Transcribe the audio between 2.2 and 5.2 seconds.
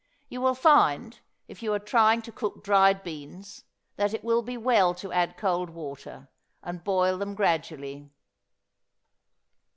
to cook dried beans, that it will be well to